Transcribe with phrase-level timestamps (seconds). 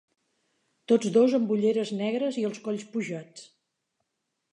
[0.91, 3.45] Tots dos amb ulleres negres i els colls pujats.